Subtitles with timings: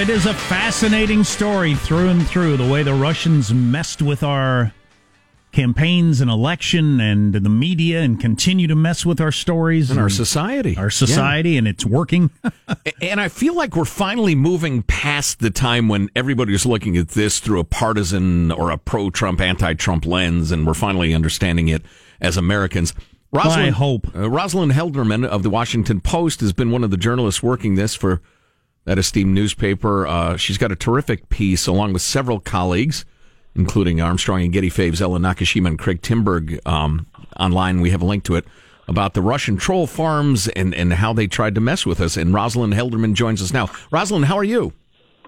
[0.00, 2.56] it is a fascinating story through and through.
[2.56, 4.72] The way the Russians messed with our
[5.52, 10.02] campaigns and election and the media and continue to mess with our stories and, and
[10.02, 10.74] our society.
[10.78, 11.58] Our society, yeah.
[11.58, 12.30] and it's working.
[13.02, 17.08] and I feel like we're finally moving past the time when everybody was looking at
[17.08, 21.68] this through a partisan or a pro Trump, anti Trump lens, and we're finally understanding
[21.68, 21.82] it
[22.22, 22.94] as Americans.
[23.32, 24.16] Rosalind, I hope.
[24.16, 27.94] Uh, Rosalind Helderman of the Washington Post has been one of the journalists working this
[27.94, 28.22] for
[28.90, 30.04] that esteemed newspaper.
[30.04, 33.04] Uh, she's got a terrific piece along with several colleagues,
[33.54, 36.58] including Armstrong and Getty faves Ellen Nakashima and Craig Timberg.
[36.66, 37.06] Um,
[37.38, 38.46] online, we have a link to it
[38.88, 42.16] about the Russian troll farms and, and how they tried to mess with us.
[42.16, 43.70] And Rosalind Helderman joins us now.
[43.92, 44.72] Rosalind, how are you?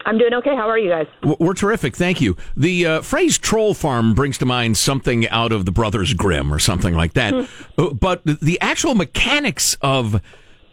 [0.07, 0.57] I'm doing okay.
[0.57, 1.07] How are you guys?
[1.38, 1.95] We're terrific.
[1.95, 2.37] Thank you.
[2.57, 6.59] The uh, phrase troll farm brings to mind something out of the Brothers Grimm or
[6.59, 7.32] something like that.
[7.32, 7.45] Hmm.
[7.79, 10.21] Uh, but the actual mechanics of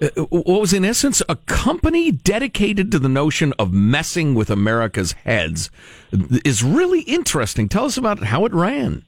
[0.01, 4.49] Uh, uh, what was in essence a company dedicated to the notion of messing with
[4.49, 5.69] America's heads
[6.13, 7.67] uh, is really interesting.
[7.67, 9.03] Tell us about how it ran.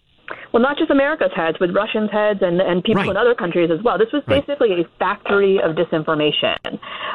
[0.54, 3.10] Well, not just America's heads, but Russians' heads and, and people right.
[3.12, 3.98] in other countries as well.
[3.98, 4.86] This was basically right.
[4.86, 6.58] a factory of disinformation.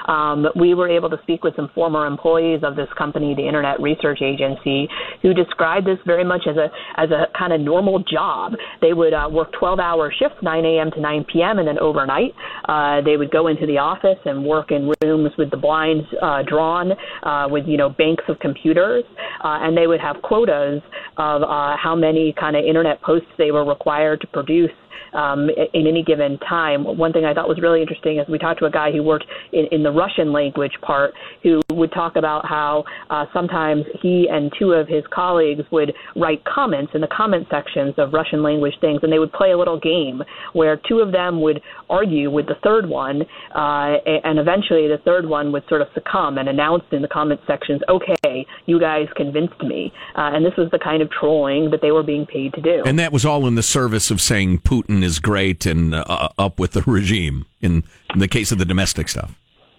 [0.09, 3.81] Um, we were able to speak with some former employees of this company, the Internet
[3.81, 4.89] Research Agency,
[5.21, 8.53] who described this very much as a as a kind of normal job.
[8.81, 10.91] They would uh, work 12-hour shifts, 9 a.m.
[10.93, 12.33] to 9 p.m., and then overnight
[12.69, 16.43] uh, they would go into the office and work in rooms with the blinds uh,
[16.47, 16.93] drawn,
[17.23, 19.05] uh, with you know banks of computers,
[19.45, 20.81] uh, and they would have quotas
[21.19, 24.71] of uh, how many kind of internet posts they were required to produce
[25.13, 26.85] um, in any given time.
[26.85, 29.27] One thing I thought was really interesting is we talked to a guy who worked
[29.53, 34.53] in, in the Russian language part who would talk about how uh, sometimes he and
[34.59, 39.01] two of his colleagues would write comments in the comment sections of Russian language things,
[39.03, 42.57] and they would play a little game where two of them would argue with the
[42.63, 43.23] third one,
[43.55, 47.41] uh, and eventually the third one would sort of succumb and announce in the comment
[47.47, 49.93] sections, okay, you guys convinced me.
[50.17, 52.83] Uh, and this was the kind of trolling that they were being paid to do.
[52.85, 56.59] And that was all in the service of saying Putin is great and uh, up
[56.59, 59.35] with the regime in, in the case of the domestic stuff.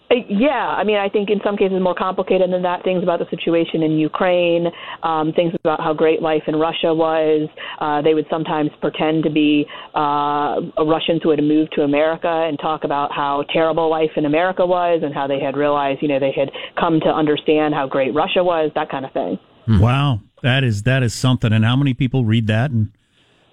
[0.09, 2.83] Uh, yeah, I mean, I think in some cases more complicated than that.
[2.83, 4.67] Things about the situation in Ukraine,
[5.03, 7.49] um, things about how great life in Russia was.
[7.79, 9.65] Uh, they would sometimes pretend to be
[9.95, 14.65] uh, Russians who had moved to America and talk about how terrible life in America
[14.65, 18.13] was and how they had realized, you know, they had come to understand how great
[18.13, 18.71] Russia was.
[18.75, 19.37] That kind of thing.
[19.67, 21.51] Wow, that is that is something.
[21.51, 22.91] And how many people read that and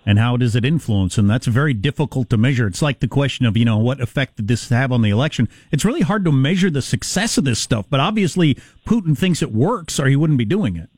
[0.06, 1.18] and how does it influence?
[1.18, 2.66] And that's very difficult to measure.
[2.66, 5.48] It's like the question of, you know, what effect did this have on the election?
[5.70, 8.56] It's really hard to measure the success of this stuff, but obviously
[8.86, 10.90] Putin thinks it works or he wouldn't be doing it.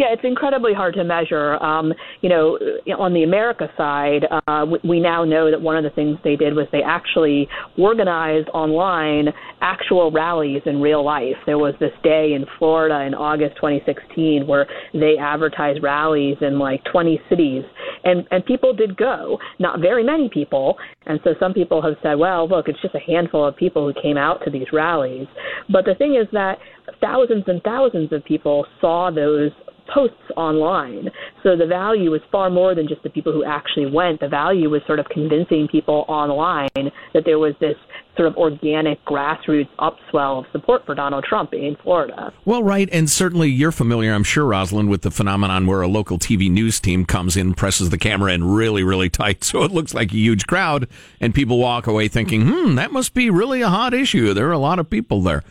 [0.00, 1.62] Yeah, it's incredibly hard to measure.
[1.62, 2.58] Um, you know,
[2.98, 6.54] on the America side, uh, we now know that one of the things they did
[6.54, 7.46] was they actually
[7.76, 9.28] organized online
[9.60, 11.36] actual rallies in real life.
[11.44, 16.82] There was this day in Florida in August 2016 where they advertised rallies in like
[16.90, 17.64] 20 cities,
[18.02, 19.38] and and people did go.
[19.58, 23.00] Not very many people, and so some people have said, well, look, it's just a
[23.00, 25.26] handful of people who came out to these rallies.
[25.68, 26.56] But the thing is that
[27.00, 29.50] thousands and thousands of people saw those
[29.92, 31.08] posts online.
[31.42, 34.20] So the value was far more than just the people who actually went.
[34.20, 36.68] The value was sort of convincing people online
[37.14, 37.76] that there was this
[38.16, 42.32] sort of organic grassroots upswell of support for Donald Trump in Florida.
[42.44, 42.88] Well, right.
[42.92, 46.80] And certainly you're familiar, I'm sure, Rosalind, with the phenomenon where a local TV news
[46.80, 50.16] team comes in, presses the camera in really, really tight so it looks like a
[50.16, 50.88] huge crowd,
[51.20, 54.34] and people walk away thinking, hmm, that must be really a hot issue.
[54.34, 55.42] There are a lot of people there.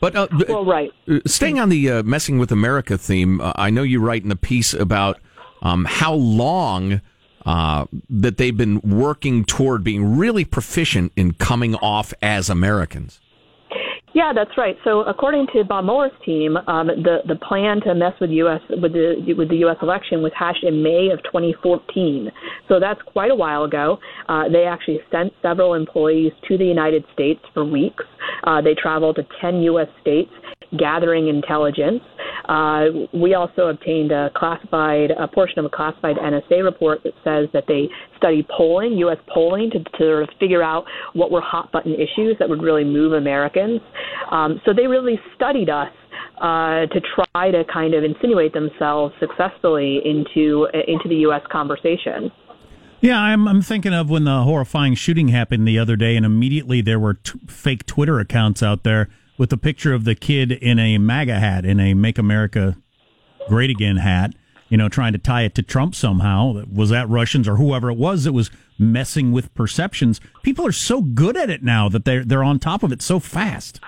[0.00, 0.92] But uh, well, right.
[1.08, 4.30] Uh, staying on the uh, messing with America theme, uh, I know you write in
[4.30, 5.18] a piece about
[5.62, 7.00] um, how long
[7.46, 13.20] uh, that they've been working toward being really proficient in coming off as Americans.
[14.14, 14.76] Yeah, that's right.
[14.84, 18.60] So according to Bob Mueller's team, um, the the plan to mess with U.S.
[18.68, 19.76] with the with the U.S.
[19.80, 22.30] election was hashed in May of 2014.
[22.68, 23.98] So that's quite a while ago.
[24.28, 28.04] Uh, they actually sent several employees to the United States for weeks.
[28.44, 29.88] Uh, they traveled to 10 U.S.
[30.00, 30.32] states
[30.76, 32.02] gathering intelligence.
[32.48, 37.48] Uh, we also obtained a classified a portion of a classified NSA report that says
[37.52, 39.18] that they study polling, U.S.
[39.32, 42.84] polling, to, to sort of figure out what were hot button issues that would really
[42.84, 43.80] move Americans.
[44.30, 45.92] Um, so they really studied us
[46.40, 51.42] uh, to try to kind of insinuate themselves successfully into into the U.S.
[51.50, 52.30] conversation.
[53.00, 56.80] Yeah, I'm, I'm thinking of when the horrifying shooting happened the other day, and immediately
[56.80, 60.78] there were t- fake Twitter accounts out there with a picture of the kid in
[60.78, 62.76] a MAGA hat, in a Make America
[63.48, 64.34] Great Again hat,
[64.68, 66.62] you know, trying to tie it to Trump somehow.
[66.70, 70.20] Was that Russians or whoever it was that was messing with perceptions?
[70.42, 73.18] People are so good at it now that they're they're on top of it so
[73.18, 73.80] fast.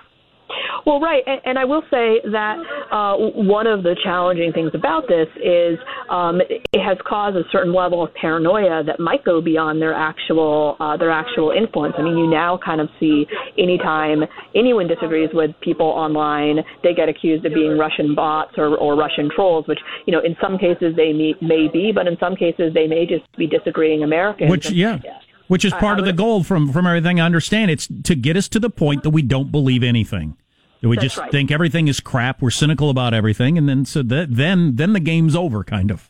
[0.90, 2.56] Well, right, and, and I will say that
[2.90, 5.78] uh, one of the challenging things about this is
[6.10, 10.74] um, it has caused a certain level of paranoia that might go beyond their actual
[10.80, 11.94] uh, their actual influence.
[11.96, 13.24] I mean, you now kind of see
[13.56, 14.24] anytime
[14.56, 19.30] anyone disagrees with people online, they get accused of being Russian bots or, or Russian
[19.32, 22.74] trolls, which you know in some cases they may, may be, but in some cases
[22.74, 24.50] they may just be disagreeing Americans.
[24.50, 24.98] Which yeah.
[25.46, 27.70] Which is part of the goal from from everything I understand.
[27.70, 30.36] It's to get us to the point that we don't believe anything.
[30.82, 31.30] We That's just right.
[31.30, 32.40] think everything is crap.
[32.40, 36.08] We're cynical about everything, and then so that then then the game's over, kind of.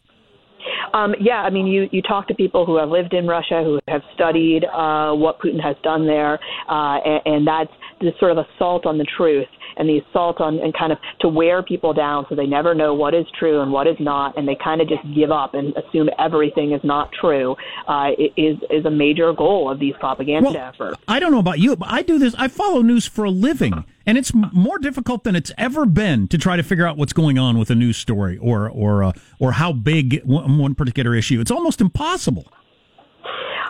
[0.93, 3.79] Um, yeah, I mean, you, you talk to people who have lived in Russia, who
[3.87, 6.35] have studied uh, what Putin has done there,
[6.69, 7.71] uh, and, and that's
[8.01, 11.29] this sort of assault on the truth and the assault on and kind of to
[11.29, 14.47] wear people down so they never know what is true and what is not, and
[14.47, 17.57] they kind of just give up and assume everything is not true.
[17.87, 21.03] Uh, is is a major goal of these propaganda Well, efforts.
[21.09, 22.35] I don't know about you, but I do this.
[22.37, 26.39] I follow news for a living, and it's more difficult than it's ever been to
[26.39, 29.53] try to figure out what's going on with a news story or or uh, or
[29.53, 31.41] how big one, one particular issue.
[31.41, 32.47] It's almost impossible.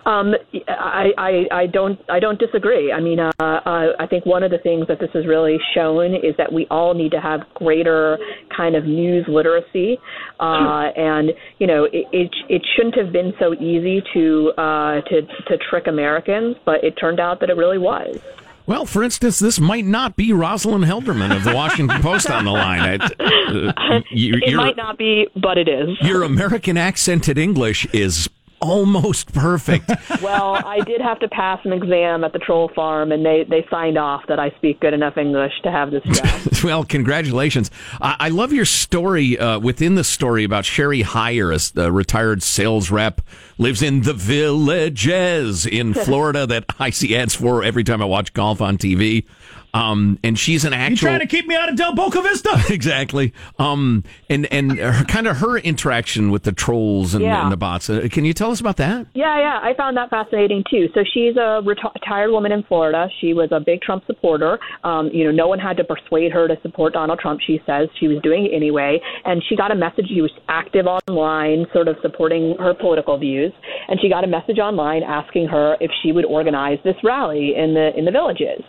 [0.06, 0.34] Um,
[0.68, 2.92] I, I, I don't I don't disagree.
[2.92, 6.14] I mean, uh, uh, I think one of the things that this has really shown
[6.14, 8.18] is that we all need to have greater
[8.56, 9.98] kind of news literacy,
[10.40, 15.22] uh, and you know, it, it it shouldn't have been so easy to uh, to
[15.48, 18.18] to trick Americans, but it turned out that it really was.
[18.66, 22.52] Well, for instance, this might not be Rosalind Helderman of the Washington Post on the
[22.52, 22.80] line.
[22.80, 25.88] I, uh, It might not be, but it is.
[26.02, 28.28] your American accented English is
[28.60, 29.90] almost perfect.
[30.22, 33.66] Well, I did have to pass an exam at the troll farm, and they they
[33.70, 36.40] signed off that I speak good enough English to have this job.
[36.64, 37.70] well, congratulations.
[38.00, 42.90] I, I love your story uh, within the story about Sherry Heyer, a retired sales
[42.90, 43.22] rep,
[43.56, 48.34] lives in the villages in Florida that I see ads for every time I watch
[48.34, 49.24] golf on TV.
[49.72, 51.08] Um, and she's an You actual.
[51.08, 52.50] trying to keep me out of Del Boca Vista?
[52.70, 53.32] exactly.
[53.58, 57.42] Um, and and her, kind of her interaction with the trolls and, Yeah.
[57.42, 57.88] and the bots.
[57.88, 59.06] Uh, can you tell us about that?
[59.14, 60.88] Yeah, yeah, I found that fascinating too.
[60.94, 63.08] So she's a reti- retired woman in Florida.
[63.20, 64.58] She was a big Trump supporter.
[64.84, 67.40] Um, you know, no one had to persuade her to support Donald Trump.
[67.46, 70.06] She says she was doing it anyway, and she got a message.
[70.08, 73.52] She was active online, sort of supporting her political views,
[73.88, 77.74] and she got a message online asking her if she would organize this rally in
[77.74, 78.62] the in the villages.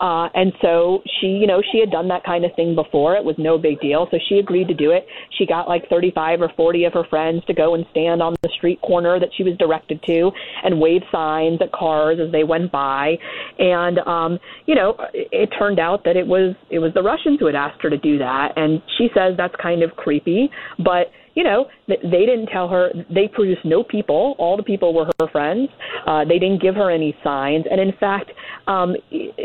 [0.00, 3.16] Uh, and so she, you know, she had done that kind of thing before.
[3.16, 4.06] It was no big deal.
[4.10, 5.06] So she agreed to do it.
[5.38, 8.50] She got like 35 or 40 of her friends to go and stand on the
[8.56, 10.30] street corner that she was directed to
[10.64, 13.16] and wave signs at cars as they went by.
[13.58, 17.46] And, um, you know, it turned out that it was, it was the Russians who
[17.46, 18.52] had asked her to do that.
[18.56, 22.90] And she says that's kind of creepy, but you know, th- they didn't tell her.
[23.08, 24.34] They produced no people.
[24.38, 25.68] All the people were her friends.
[26.04, 27.64] Uh, they didn't give her any signs.
[27.70, 28.32] And in fact,
[28.66, 28.96] um,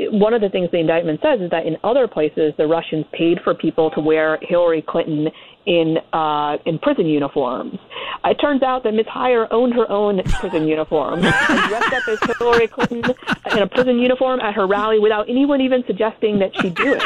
[0.10, 3.38] one of the things the indictment says is that in other places, the Russians paid
[3.44, 5.28] for people to wear Hillary Clinton
[5.68, 7.78] in uh, in prison uniforms.
[8.26, 9.06] It turns out that Ms.
[9.06, 13.04] Heyer owned her own prison uniform dressed up as Hillary Clinton
[13.52, 17.04] in a prison uniform at her rally without anyone even suggesting that she do it.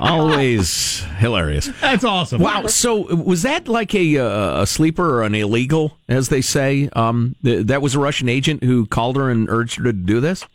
[0.10, 1.70] Always hilarious.
[1.80, 2.40] That's awesome.
[2.40, 2.66] Wow.
[2.66, 6.88] So was that like a uh, a sleeper or an illegal, as they say?
[6.94, 10.20] Um, th- that was a Russian agent who called her and urged her to do
[10.20, 10.46] this.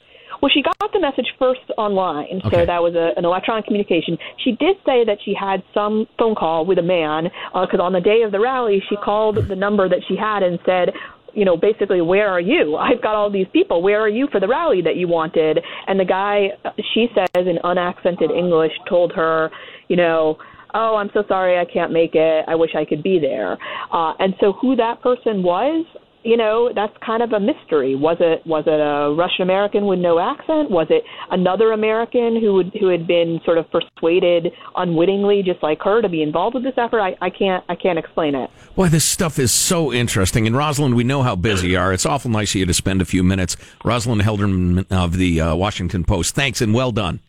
[0.41, 2.57] Well, she got the message first online, Okay.
[2.57, 4.17] so that was a, an electronic communication.
[4.43, 8.01] She did say that she had some phone call with a man because on the
[8.01, 10.91] day of the rally, she called the number that she had and said,
[11.35, 12.75] you know, basically, where are you?
[12.79, 13.81] I've got all these people.
[13.81, 15.59] Where are you for the rally that you wanted?
[15.87, 16.49] And the guy,
[16.93, 19.51] she says in unaccented English, told her,
[19.87, 20.37] you know,
[20.73, 22.45] oh, I'm so sorry I can't make it.
[22.47, 23.57] I wish I could be there.
[23.91, 25.85] Uh, and so who that person was,
[26.25, 27.95] you know, that's kind of a mystery.
[27.95, 30.71] Was it was it a Russian American with no accent?
[30.71, 35.79] Was it another American who would who had been sort of persuaded unwittingly, just like
[35.83, 36.99] her, to be involved with this effort?
[36.99, 38.49] I, I can't I can't explain it.
[38.75, 40.47] Boy, this stuff is so interesting.
[40.47, 41.93] And Rosalind, we know how busy you are.
[41.93, 43.55] It's awful nice of you to spend a few minutes.
[43.83, 46.33] Rosalind Helderman of the uh, Washington Post.
[46.33, 47.19] Thanks and well done.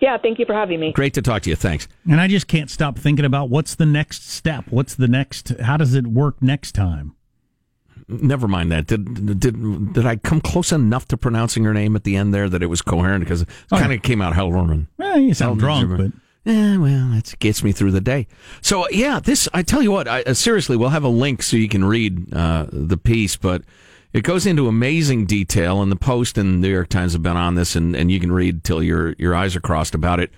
[0.00, 0.92] Yeah, thank you for having me.
[0.92, 1.56] Great to talk to you.
[1.56, 1.88] Thanks.
[2.08, 4.66] And I just can't stop thinking about what's the next step.
[4.70, 5.58] What's the next?
[5.60, 7.16] How does it work next time?
[8.08, 8.86] Never mind that.
[8.86, 12.48] Did did did I come close enough to pronouncing her name at the end there
[12.48, 13.24] that it was coherent?
[13.24, 14.88] Because it Oh, kind of came out Helderman.
[14.98, 16.12] Well, you sound drunk, but
[16.44, 18.26] Yeah, well, it gets me through the day.
[18.60, 21.56] So, yeah, this, I tell you what, I, uh, seriously, we'll have a link so
[21.56, 23.62] you can read uh, the piece, but
[24.12, 27.38] it goes into amazing detail, and the Post and the New York Times have been
[27.38, 30.30] on this, and, and you can read till your, your eyes are crossed about it.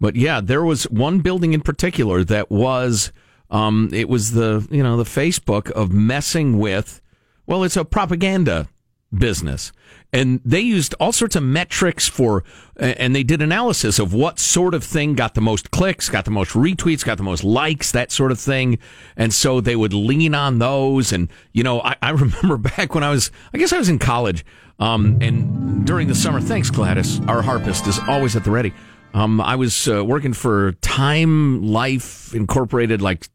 [0.00, 3.10] But yeah, there was one building in particular that was,
[3.50, 7.00] um, it was the, you know, the Facebook of messing with,
[7.48, 8.68] well, it's a propaganda
[9.12, 9.72] business.
[10.12, 12.44] And they used all sorts of metrics for,
[12.76, 16.30] and they did analysis of what sort of thing got the most clicks, got the
[16.30, 18.78] most retweets, got the most likes, that sort of thing.
[19.16, 21.10] And so they would lean on those.
[21.10, 23.98] And, you know, I, I remember back when I was, I guess I was in
[23.98, 24.44] college,
[24.78, 28.72] um, and during the summer, thanks, Gladys, our harpist is always at the ready.
[29.12, 33.26] Um, I was uh, working for Time Life Incorporated, like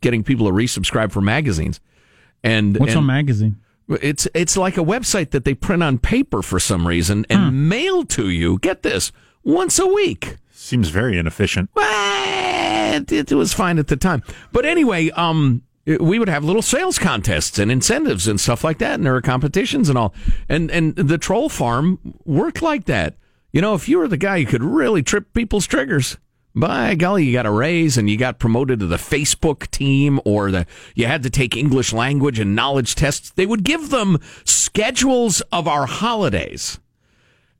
[0.00, 1.80] getting people to resubscribe for magazines.
[2.42, 3.56] And what's and, a magazine?
[3.88, 7.68] It's it's like a website that they print on paper for some reason and hmm.
[7.68, 8.58] mail to you.
[8.58, 10.36] Get this once a week.
[10.50, 11.70] Seems very inefficient.
[11.74, 16.62] Well, it, it was fine at the time, but anyway, um, we would have little
[16.62, 20.14] sales contests and incentives and stuff like that, and there were competitions and all.
[20.48, 23.16] And and the troll farm worked like that.
[23.52, 26.18] You know, if you were the guy who could really trip people's triggers,
[26.58, 30.50] by golly, you got a raise and you got promoted to the Facebook team or
[30.50, 33.30] the, you had to take English language and knowledge tests.
[33.30, 36.80] They would give them schedules of our holidays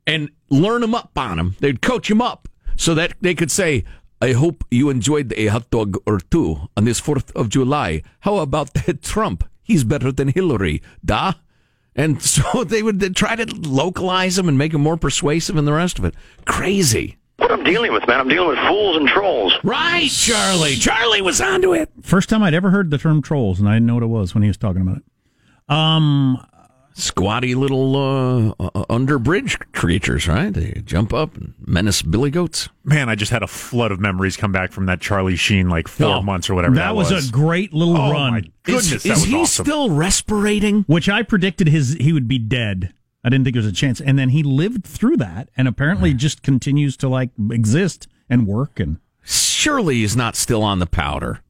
[0.05, 1.55] and learn them up on them.
[1.59, 3.85] They'd coach them up so that they could say,
[4.21, 8.01] I hope you enjoyed a hot dog or two on this 4th of July.
[8.21, 9.47] How about that Trump?
[9.61, 10.81] He's better than Hillary.
[11.05, 11.33] Da?
[11.95, 15.73] And so they would try to localize them and make them more persuasive and the
[15.73, 16.15] rest of it.
[16.45, 18.19] Crazy what I'm dealing with, man.
[18.19, 19.53] I'm dealing with fools and trolls.
[19.63, 20.75] Right, Charlie.
[20.75, 21.89] Charlie was onto it.
[22.01, 24.33] First time I'd ever heard the term trolls, and I didn't know what it was
[24.33, 25.03] when he was talking about it.
[25.73, 26.45] Um,
[26.93, 30.53] squatty little uh, uh, under bridge creatures, right?
[30.53, 32.69] They jump up and menace billy goats.
[32.83, 35.87] Man, I just had a flood of memories come back from that Charlie Sheen like
[35.87, 36.75] four oh, months or whatever.
[36.75, 37.11] That, that was.
[37.11, 37.29] was.
[37.29, 38.33] a great little oh, run.
[38.33, 39.65] My goodness, is, that is was he awesome.
[39.65, 40.83] still respirating?
[40.87, 42.93] Which I predicted his he would be dead.
[43.23, 43.99] I didn't think there was a chance.
[43.99, 48.79] And then he lived through that and apparently just continues to like exist and work
[48.79, 51.41] and surely he's not still on the powder.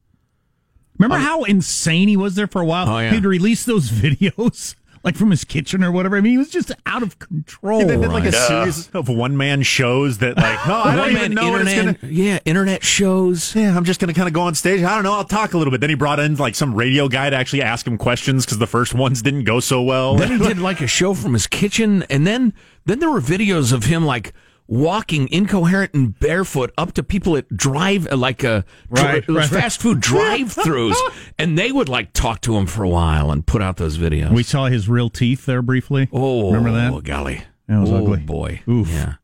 [0.98, 2.88] Remember how insane he was there for a while?
[2.88, 3.10] Oh, yeah.
[3.10, 6.16] He'd release those videos like from his kitchen or whatever.
[6.16, 7.80] I mean, he was just out of control.
[7.80, 11.10] Yeah, they did like a series of one man shows that, like, oh, I don't
[11.10, 12.12] even know internet, what it's gonna.
[12.12, 13.54] Yeah, internet shows.
[13.54, 14.82] Yeah, I'm just gonna kind of go on stage.
[14.82, 15.14] I don't know.
[15.14, 15.80] I'll talk a little bit.
[15.80, 18.66] Then he brought in like some radio guy to actually ask him questions because the
[18.66, 20.16] first ones didn't go so well.
[20.16, 22.52] Then he did like a show from his kitchen, and then
[22.84, 24.34] then there were videos of him like
[24.70, 29.50] walking incoherent and barefoot up to people at drive uh, like a uh, right, right,
[29.50, 30.94] fast food drive-throughs.
[31.38, 34.30] And they would like talk to him for a while and put out those videos.
[34.30, 36.08] We saw his real teeth there briefly.
[36.12, 36.92] Oh remember that?
[36.92, 37.42] oh golly.
[37.66, 38.18] That was oh, ugly.
[38.18, 38.62] boy.
[38.68, 38.88] Oof.
[38.88, 39.14] yeah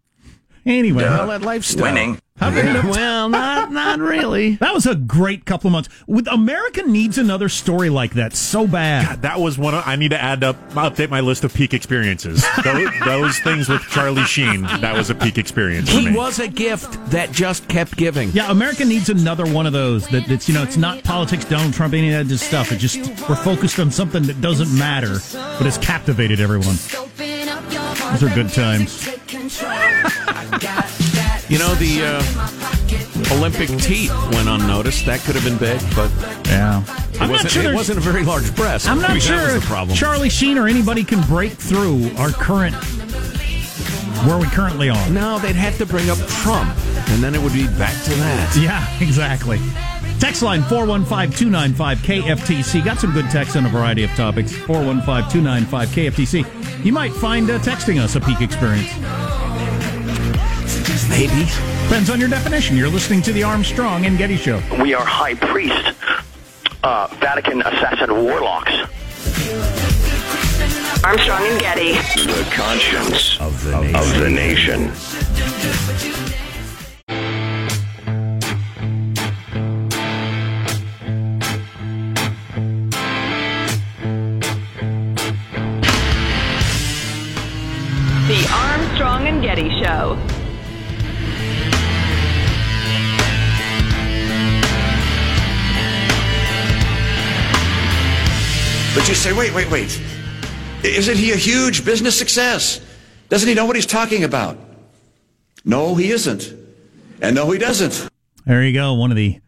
[0.67, 1.85] Anyway, well, that lifestyle.
[1.85, 2.21] Winning.
[2.41, 4.57] well, not not really.
[4.57, 5.89] That was a great couple of months.
[6.09, 9.07] With America needs another story like that so bad.
[9.07, 9.75] God, that was one.
[9.75, 12.45] Of, I need to add up, update my list of peak experiences.
[12.65, 14.63] those, those, things with Charlie Sheen.
[14.63, 15.89] That was a peak experience.
[15.89, 16.17] he me.
[16.17, 18.31] was a gift that just kept giving.
[18.33, 20.09] Yeah, America needs another one of those.
[20.09, 22.73] That it's you know it's not politics, Donald Trump, any of that stuff.
[22.73, 26.77] It just we're focused on something that doesn't matter, but has captivated everyone.
[28.13, 29.09] Those are good times.
[31.49, 35.07] You know, the uh, Olympic teat went unnoticed.
[35.07, 36.11] That could have been big, but
[36.47, 38.89] yeah, it, I'm wasn't, sure it wasn't a very large breast.
[38.89, 39.97] I'm not I mean, sure problem.
[39.97, 42.75] Charlie Sheen or anybody can break through our current
[44.27, 45.11] where we currently are.
[45.11, 46.69] No, they'd have to bring up Trump,
[47.11, 48.57] and then it would be back to that.
[48.61, 49.61] Yeah, exactly.
[50.19, 52.85] Text line 415 295 KFTC.
[52.85, 54.51] Got some good texts on a variety of topics.
[54.53, 56.85] 415 295 KFTC.
[56.85, 58.91] You might find uh, texting us a peak experience.
[61.09, 61.47] Maybe.
[61.85, 62.77] Depends on your definition.
[62.77, 64.63] You're listening to the Armstrong and Getty Show.
[64.81, 65.93] We are high priest,
[66.85, 68.71] uh, Vatican assassin warlocks.
[71.03, 71.93] Armstrong and Getty.
[71.93, 73.97] The conscience of the nation.
[73.97, 76.26] Of the nation.
[99.07, 100.03] But you say, wait, wait, wait.
[100.83, 102.81] Isn't he a huge business success?
[103.29, 104.59] Doesn't he know what he's talking about?
[105.65, 106.53] No, he isn't.
[107.23, 108.11] And no, he doesn't.
[108.47, 108.95] There you go.
[108.95, 109.39] One of the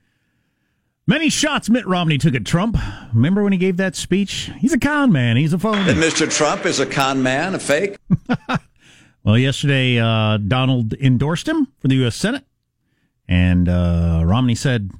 [1.09, 2.77] many shots Mitt Romney took at Trump.
[3.12, 4.49] Remember when he gave that speech?
[4.59, 5.37] He's a con man.
[5.37, 5.91] He's a phony.
[5.91, 6.31] And Mr.
[6.31, 7.99] Trump is a con man, a fake?
[9.25, 12.15] Well, yesterday, uh, Donald endorsed him for the U.S.
[12.15, 12.45] Senate,
[13.27, 14.91] and uh, Romney said,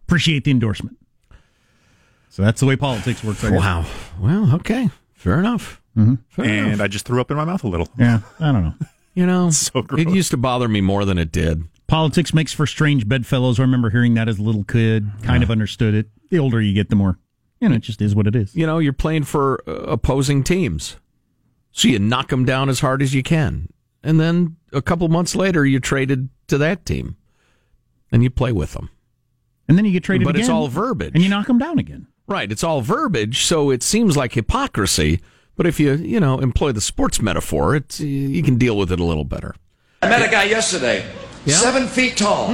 [0.00, 0.97] appreciate the endorsement.
[2.38, 3.42] So that's the way politics works.
[3.42, 3.84] I wow.
[4.20, 4.90] Well, okay.
[5.12, 5.82] Fair enough.
[5.96, 6.14] Mm-hmm.
[6.28, 6.80] Fair and enough.
[6.82, 7.88] I just threw up in my mouth a little.
[7.98, 8.74] Yeah, I don't know.
[9.14, 11.64] You know, so it used to bother me more than it did.
[11.88, 13.58] Politics makes for strange bedfellows.
[13.58, 16.06] I remember hearing that as a little kid, kind of understood it.
[16.30, 17.18] The older you get, the more,
[17.60, 18.54] you know, it just is what it is.
[18.54, 20.98] You know, you're playing for uh, opposing teams.
[21.72, 23.68] So you knock them down as hard as you can.
[24.04, 27.16] And then a couple months later, you're traded to that team
[28.12, 28.88] and you play with them.
[29.66, 30.42] And then you get traded But again.
[30.42, 31.14] it's all verbiage.
[31.14, 32.06] And you knock them down again.
[32.28, 32.52] Right.
[32.52, 35.20] It's all verbiage, so it seems like hypocrisy.
[35.56, 39.00] But if you, you know, employ the sports metaphor, it's, you can deal with it
[39.00, 39.56] a little better.
[40.02, 41.10] I met a guy yesterday,
[41.46, 42.50] seven feet tall.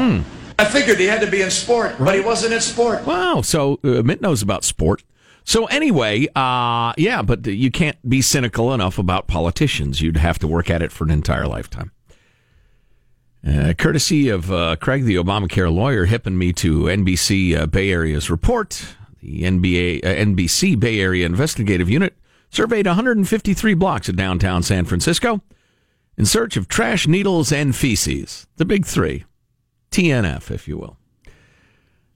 [0.58, 3.04] I figured he had to be in sport, but he wasn't in sport.
[3.04, 3.42] Wow.
[3.42, 5.02] So uh, Mitt knows about sport.
[5.44, 10.00] So anyway, uh, yeah, but you can't be cynical enough about politicians.
[10.00, 11.90] You'd have to work at it for an entire lifetime.
[13.46, 18.30] Uh, courtesy of uh, Craig, the Obamacare lawyer, hipping me to NBC uh, Bay Area's
[18.30, 18.96] report.
[19.24, 22.14] The NBA, uh, NBC Bay Area Investigative Unit
[22.50, 25.40] surveyed 153 blocks of downtown San Francisco
[26.18, 28.46] in search of trash, needles, and feces.
[28.56, 29.24] The big three.
[29.90, 30.98] TNF, if you will.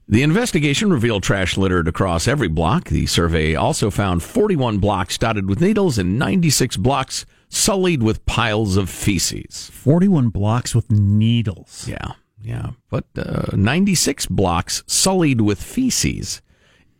[0.07, 2.89] The investigation revealed trash littered across every block.
[2.89, 8.77] The survey also found 41 blocks dotted with needles and 96 blocks sullied with piles
[8.77, 9.71] of feces.
[9.73, 11.87] 41 blocks with needles.
[11.87, 12.71] Yeah, yeah.
[12.91, 16.41] But uh, 96 blocks sullied with feces.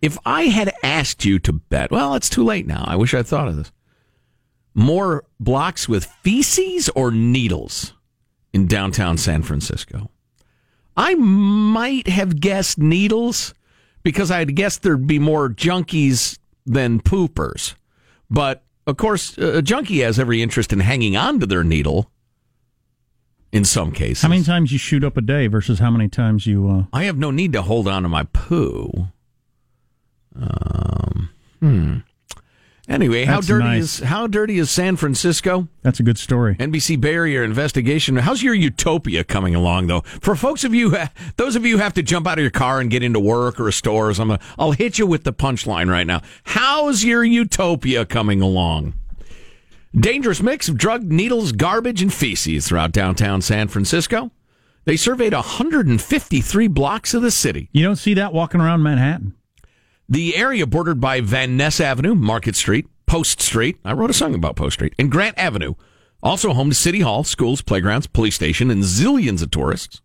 [0.01, 2.83] If I had asked you to bet, well, it's too late now.
[2.87, 3.71] I wish I'd thought of this.
[4.73, 7.93] More blocks with feces or needles
[8.53, 10.09] in downtown San Francisco?
[10.95, 13.53] I might have guessed needles
[14.03, 17.75] because I'd guessed there'd be more junkies than poopers.
[18.29, 22.11] But of course, a junkie has every interest in hanging on to their needle
[23.51, 24.21] in some cases.
[24.21, 26.69] How many times you shoot up a day versus how many times you.
[26.69, 29.07] Uh, I have no need to hold on to my poo.
[30.41, 31.29] Um,
[31.59, 31.97] hmm.
[32.87, 33.83] Anyway, how That's dirty nice.
[33.83, 35.67] is how dirty is San Francisco?
[35.83, 36.55] that's a good story.
[36.55, 38.15] NBC Bay Area investigation.
[38.15, 40.01] How's your utopia coming along, though?
[40.01, 40.95] For folks of you,
[41.37, 43.59] those of you who have to jump out of your car and get into work
[43.59, 46.21] or a store or something, I'll hit you with the punchline right now.
[46.45, 48.95] How's your utopia coming along?
[49.95, 54.31] Dangerous mix of drug, needles, garbage, and feces throughout downtown San Francisco.
[54.85, 57.69] They surveyed 153 blocks of the city.
[57.71, 59.35] You don't see that walking around Manhattan.
[60.11, 63.77] The area bordered by Van Ness Avenue, Market Street, Post Street.
[63.85, 65.75] I wrote a song about Post Street and Grant Avenue.
[66.23, 70.01] Also home to City Hall, schools, playgrounds, police station, and zillions of tourists.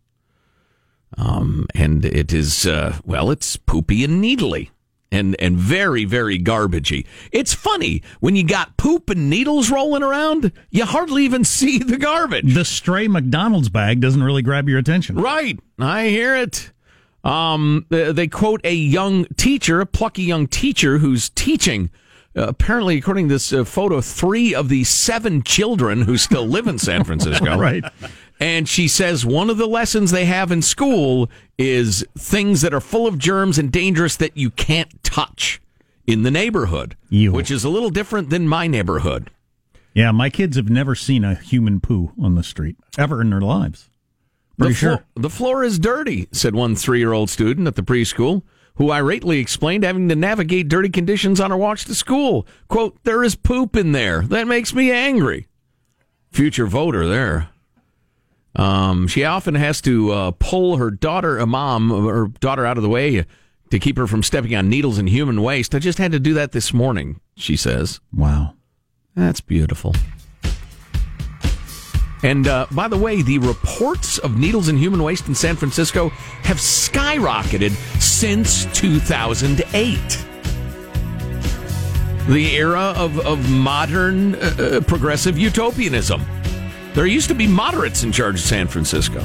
[1.17, 4.69] Um, and it is, uh, well, it's poopy and needly
[5.11, 7.05] and, and very, very garbagey.
[7.31, 11.97] It's funny when you got poop and needles rolling around, you hardly even see the
[11.97, 12.53] garbage.
[12.53, 15.15] The stray McDonald's bag doesn't really grab your attention.
[15.15, 15.59] Right.
[15.79, 16.71] I hear it.
[17.25, 21.89] Um, they quote a young teacher, a plucky young teacher who's teaching.
[22.37, 26.67] Uh, apparently, according to this uh, photo, three of the seven children who still live
[26.67, 27.57] in San Francisco.
[27.59, 27.83] Right.
[28.39, 32.81] And she says one of the lessons they have in school is things that are
[32.81, 35.61] full of germs and dangerous that you can't touch
[36.05, 37.31] in the neighborhood, Ew.
[37.31, 39.31] which is a little different than my neighborhood.
[39.93, 43.39] Yeah, my kids have never seen a human poo on the street ever in their
[43.39, 43.89] lives.
[44.57, 45.05] Pretty the, flo- sure.
[45.15, 48.43] the floor is dirty, said one three year old student at the preschool,
[48.75, 52.47] who irately explained having to navigate dirty conditions on her walks to school.
[52.67, 54.21] Quote, there is poop in there.
[54.21, 55.47] That makes me angry.
[56.31, 57.49] Future voter there.
[58.55, 62.83] Um, she often has to uh, pull her daughter, a mom, her daughter out of
[62.83, 63.25] the way
[63.71, 65.75] to keep her from stepping on needles and human waste.
[65.75, 67.99] I just had to do that this morning, she says.
[68.13, 68.53] Wow.
[69.15, 69.93] That's beautiful.
[72.25, 76.09] And uh, by the way, the reports of needles and human waste in San Francisco
[76.41, 77.69] have skyrocketed
[78.01, 79.99] since 2008.
[82.27, 86.19] The era of, of modern uh, uh, progressive utopianism.
[86.95, 89.19] There used to be moderates in charge of San Francisco.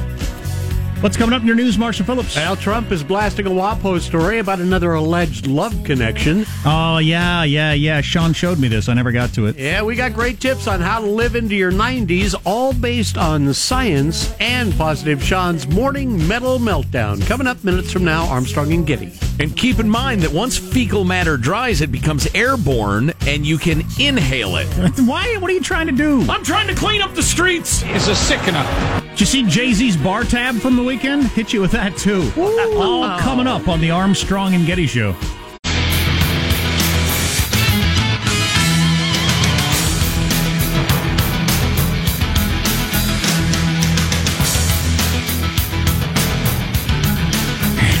[1.01, 2.37] What's coming up in your news, Marshall Phillips?
[2.37, 6.45] Al Trump is blasting a WAPO story about another alleged love connection.
[6.63, 8.01] Oh, yeah, yeah, yeah.
[8.01, 8.87] Sean showed me this.
[8.87, 9.57] I never got to it.
[9.57, 13.51] Yeah, we got great tips on how to live into your 90s, all based on
[13.51, 17.25] science and Positive Sean's morning metal meltdown.
[17.25, 19.11] Coming up minutes from now, Armstrong and Getty.
[19.39, 23.81] And keep in mind that once fecal matter dries, it becomes airborne and you can
[23.99, 24.67] inhale it.
[24.99, 25.35] Why?
[25.37, 26.21] What are you trying to do?
[26.29, 27.81] I'm trying to clean up the streets.
[27.85, 29.10] Is a sickener.
[29.11, 31.25] Did you see Jay Z's bar tab from the weekend?
[31.25, 32.31] Hit you with that too.
[32.37, 35.11] All coming up on the Armstrong and Getty Show.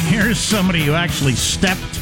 [0.09, 1.99] Here's somebody who actually stepped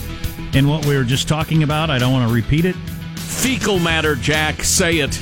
[0.53, 1.89] in what we were just talking about.
[1.89, 2.75] I don't want to repeat it.
[3.15, 4.63] Fecal matter, Jack.
[4.63, 5.19] Say it.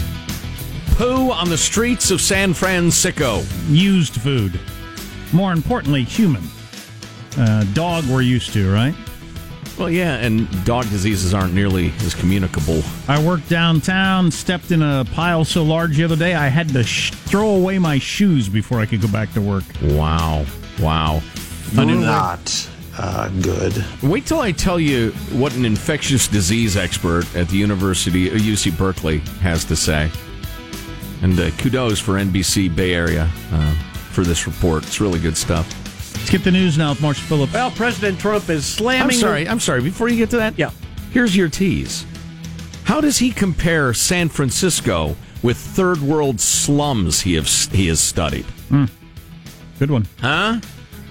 [0.98, 3.44] Poo on the streets of San Francisco.
[3.70, 4.60] Used food.
[5.32, 6.42] More importantly, human.
[7.38, 8.96] Uh, dog we're used to, right?
[9.78, 12.82] Well, yeah, and dog diseases aren't nearly as communicable.
[13.08, 16.84] I worked downtown, stepped in a pile so large the other day, I had to
[16.84, 19.66] sh- throw away my shoes before I could go back to work.
[19.84, 20.48] Wow.
[20.80, 21.22] Wow.
[21.76, 23.86] Not uh, good.
[24.02, 28.76] Wait till I tell you what an infectious disease expert at the University of UC
[28.76, 30.10] Berkeley has to say.
[31.22, 33.74] And uh, kudos for NBC Bay Area uh,
[34.12, 34.84] for this report.
[34.84, 35.68] It's really good stuff.
[36.16, 37.54] Let's get the news now with Marshall Phillips.
[37.54, 39.04] Well, President Trump is slamming.
[39.16, 39.48] I'm sorry.
[39.48, 39.82] I'm sorry.
[39.82, 40.72] Before you get to that, Yeah.
[41.12, 42.06] Here's your tease.
[42.84, 48.46] How does he compare San Francisco with third world slums he have he has studied?
[49.80, 50.06] Good one.
[50.20, 50.60] Huh?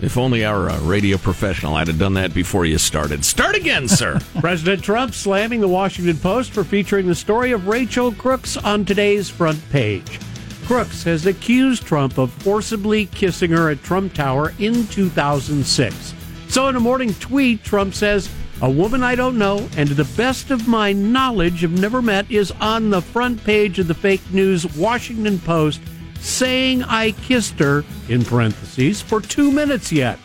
[0.03, 3.25] If only our uh, radio professional had have done that before you started.
[3.25, 4.21] Start again, sir.
[4.41, 9.31] President Trump slamming the Washington Post for featuring the story of Rachel Crooks on today's
[9.31, 10.21] front page.
[10.67, 16.15] Crooks has accused Trump of forcibly kissing her at Trump Tower in 2006.
[16.49, 18.29] So, in a morning tweet, Trump says,
[18.63, 22.31] A woman I don't know and to the best of my knowledge have never met
[22.31, 25.81] is on the front page of the fake news Washington Post
[26.27, 30.19] saying I kissed her, in parentheses, for two minutes yet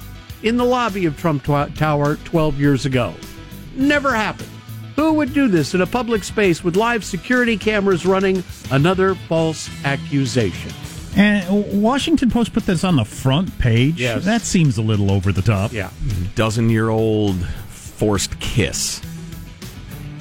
[0.43, 3.13] in the lobby of Trump Tw- Tower 12 years ago.
[3.75, 4.49] Never happened.
[4.95, 8.43] Who would do this in a public space with live security cameras running?
[8.71, 10.71] Another false accusation.
[11.15, 13.99] And Washington Post put this on the front page.
[13.99, 14.25] Yes.
[14.25, 15.71] That seems a little over the top.
[15.73, 15.91] Yeah.
[16.35, 17.35] Dozen year old
[17.69, 19.01] forced kiss.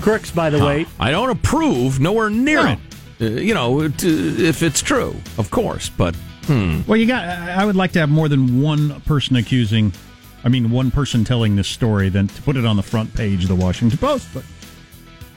[0.01, 2.73] Crooks, by the way, I don't approve, nowhere near No.
[2.73, 2.79] it.
[3.21, 6.17] Uh, you know, to, if it's true, of course, but
[6.49, 7.25] Well, you got.
[7.25, 9.93] I would like to have more than one person accusing.
[10.43, 13.43] I mean, one person telling this story than to put it on the front page
[13.43, 14.29] of the Washington Post.
[14.33, 14.43] But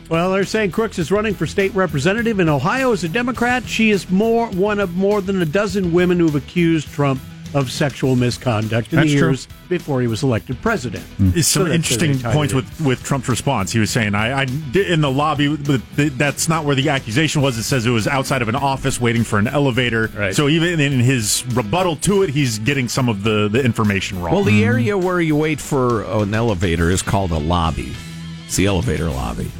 [0.09, 3.63] well, they're saying Crooks is running for state representative in Ohio as a Democrat.
[3.63, 7.21] She is more one of more than a dozen women who've accused Trump
[7.53, 9.27] of sexual misconduct in That's the true.
[9.29, 11.03] years before he was elected president.
[11.03, 11.31] Hmm.
[11.35, 13.71] Is So some that's interesting where they tied points with, with Trump's response.
[13.71, 17.41] He was saying, I, I did in the lobby, but that's not where the accusation
[17.41, 17.57] was.
[17.57, 20.07] It says it was outside of an office waiting for an elevator.
[20.15, 20.35] Right.
[20.35, 24.33] So even in his rebuttal to it, he's getting some of the, the information wrong.
[24.33, 24.63] well, the hmm.
[24.63, 27.93] area where you wait for an elevator is called a lobby.
[28.45, 29.51] It's the elevator lobby.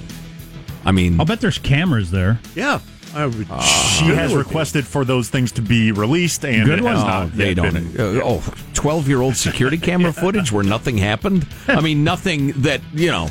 [0.85, 2.39] I mean, I'll bet there's cameras there.
[2.55, 2.79] Yeah.
[3.15, 6.95] I would, she has requested for those things to be released, and Good it one.
[6.95, 7.73] has not they yet don't.
[7.73, 11.47] been- Uh, oh, 12 year old security camera footage where nothing happened?
[11.67, 13.29] I mean, nothing that, you know,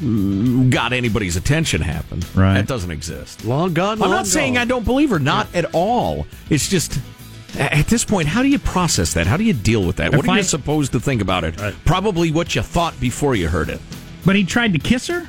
[0.00, 2.26] mm, got anybody's attention happened.
[2.34, 2.54] Right.
[2.54, 3.44] That doesn't exist.
[3.44, 3.94] long gone.
[3.94, 4.62] I'm long not saying gone.
[4.62, 6.26] I don't believe her, not at all.
[6.50, 6.98] It's just.
[7.58, 9.26] At this point, how do you process that?
[9.26, 10.12] How do you deal with that?
[10.12, 11.54] If What are I- you supposed to think about it?
[11.86, 13.80] Probably what you thought before you heard it.
[14.26, 15.26] But he tried to kiss her.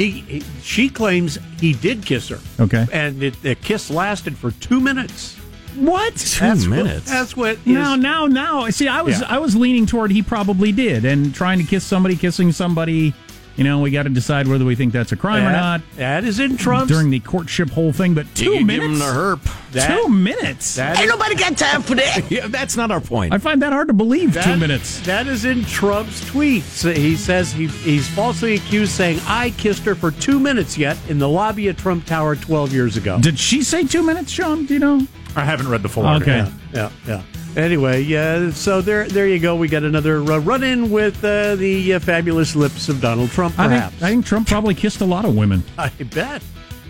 [0.00, 2.38] He, he, she claims he did kiss her.
[2.58, 2.86] Okay.
[2.90, 5.36] And it, the kiss lasted for two minutes.
[5.76, 6.16] What?
[6.16, 7.10] Two That's what- minutes.
[7.10, 7.64] that's what.
[7.66, 8.68] Now, now, now.
[8.70, 9.26] See, I was Yeah.
[9.28, 13.12] I was leaning toward he probably did, and trying to kiss somebody, kissing somebody.
[13.60, 16.24] You know, we got to decide whether we think that's a crime or not That
[16.24, 16.88] is in Trump's.
[16.90, 18.14] during the courtship whole thing.
[18.14, 18.86] But You two could give minutes.
[18.86, 19.72] him the herp.
[19.72, 20.76] That- two minutes.
[20.76, 22.22] that is- nobody got time for that.
[22.30, 23.34] Yeah, that's not our point.
[23.34, 24.32] I find that hard to believe.
[24.32, 25.00] that- two minutes.
[25.00, 26.90] That is in Trump's tweets.
[26.96, 31.18] He says he, he's falsely accused saying, I kissed her for two minutes yet in
[31.18, 33.18] the lobby at Trump Tower 12 years ago.
[33.20, 34.64] Did she say two minutes, Sean?
[34.64, 35.06] Do you know?
[35.36, 36.40] I haven't read the full Okay.
[36.40, 36.58] article.
[36.72, 37.22] yeah, yeah.
[37.56, 38.50] Anyway, yeah.
[38.50, 39.56] So there, there you go.
[39.56, 43.58] We got another uh, run-in with uh, the uh, fabulous lips of Donald Trump.
[43.58, 45.64] I Perhaps think, I think Trump probably kissed a lot of women.
[45.76, 46.42] I bet.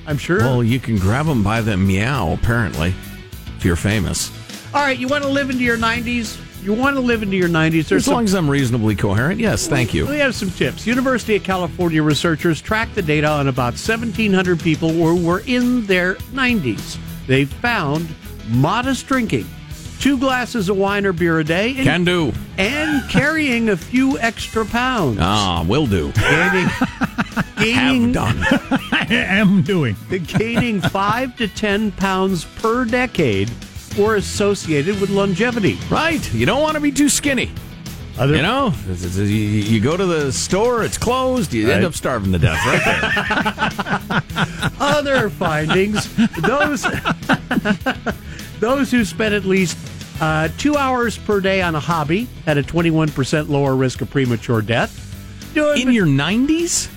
[0.07, 0.39] I'm sure.
[0.39, 2.95] Well, you can grab them by the meow, apparently,
[3.57, 4.31] if you're famous.
[4.75, 6.39] All right, you want to live into your 90s?
[6.63, 7.89] You want to live into your 90s?
[7.89, 10.07] There's As long as I'm reasonably coherent, yes, thank you.
[10.07, 10.87] We have some tips.
[10.87, 16.17] University of California researchers tracked the data on about 1,700 people who were in their
[16.33, 16.99] 90s.
[17.27, 18.09] They found
[18.49, 19.47] modest drinking,
[20.01, 22.33] two glasses of wine or beer a day, and, Can do.
[22.59, 25.19] and carrying a few extra pounds.
[25.21, 26.11] Ah, will do.
[26.13, 26.69] Gaining,
[27.57, 28.39] Have done.
[28.93, 29.95] I am doing.
[30.27, 33.51] gaining five to 10 pounds per decade
[33.99, 35.79] were associated with longevity.
[35.91, 36.33] Right.
[36.33, 37.51] You don't want to be too skinny.
[38.19, 41.85] Other, You know, It's- it's- you you go to the store, it's closed, you end
[41.85, 42.85] up starving to death right
[44.09, 44.23] there.
[44.81, 46.07] other findings
[46.43, 46.85] those
[48.61, 49.77] those who spent at least
[50.21, 54.61] uh, two hours per day on a hobby had a 21% lower risk of premature
[54.63, 55.07] death
[55.55, 56.89] Doing- In your 90s?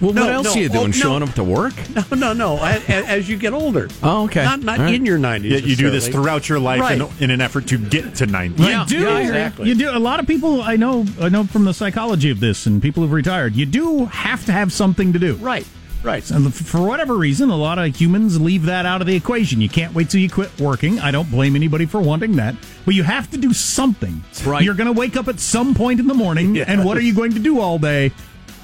[0.00, 0.84] Well, No, what else no, are you oh, doing?
[0.86, 0.90] no.
[0.92, 1.74] Showing up to work?
[2.10, 4.42] no no no a- a- as you get older Oh, okay.
[4.44, 4.94] not, not All right.
[4.94, 7.00] in your 90s Yeah, you do this throughout your life Right.
[7.00, 8.60] in, in an effort to get to 90.
[8.64, 8.98] Yeah, you do.
[9.00, 9.28] yeah, I hear you.
[9.28, 9.68] exactly.
[9.68, 9.90] You do.
[9.96, 11.06] A lot of people I know.
[11.20, 13.54] I know from the psychology of this, and people who've retired.
[13.54, 15.34] You do have to have something to do.
[15.36, 15.66] right
[16.02, 19.60] right And for whatever reason, a lot of humans leave that out of the equation.
[19.60, 21.00] You can't wait till you quit working.
[21.00, 24.22] I don't blame anybody for wanting that, but you have to do something.
[24.44, 24.62] right.
[24.62, 27.14] You're going to wake up at some point in the morning, and what are you
[27.14, 28.12] going to do all day?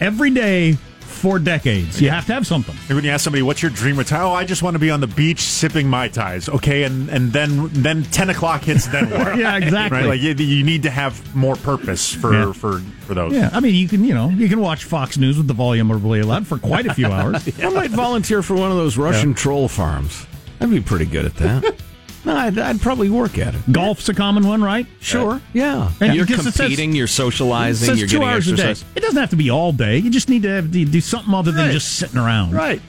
[0.01, 0.77] every day
[1.19, 2.01] for decades.
[2.01, 2.75] You have to have something.
[2.89, 4.91] And when you ask somebody, "What's your dream retire?" Oh, I just want to be
[4.91, 6.49] on the beach sipping mai tais.
[6.49, 8.87] Okay, and and then then ten o'clock hits.
[8.87, 9.37] Then what?
[9.37, 9.99] Yeah, exactly.
[9.99, 10.07] Right?
[10.09, 12.53] Like you, you need to have more purpose for Yeah.
[12.53, 13.33] for for those.
[13.33, 15.91] Yeah, I mean, you can you know you can watch Fox News with the volume
[15.91, 17.49] really loud for quite a few hours.
[17.63, 20.27] I might volunteer for one of those Russian troll farms.
[20.61, 21.75] I'd be pretty good at that.
[22.29, 23.73] no, I'd, I'd probably work at it.
[23.73, 24.87] Golf's a common one, right?
[25.01, 25.41] Sure.
[25.53, 25.91] Yeah.
[26.01, 28.83] Yeah, you're because it says- competing, you're It socializing, says you're two getting hours exercise.
[28.83, 28.91] a day.
[28.97, 29.99] It doesn't have to be all day.
[29.99, 31.73] You just need to have, to do something other than Right.
[31.73, 32.53] just sitting around.
[32.53, 32.81] Right.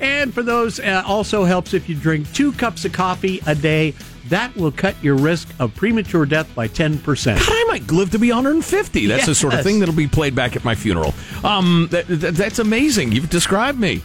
[0.00, 3.94] And for those, uh, also helps if you drink two cups of coffee a day.
[4.28, 7.38] That will cut your risk of premature death by 10%.
[7.38, 9.06] God, I might live to be 150.
[9.06, 11.14] That's the sort of thing that'll be played back at my funeral.
[11.42, 13.12] Um, that, that- that's amazing.
[13.12, 14.02] You've described me.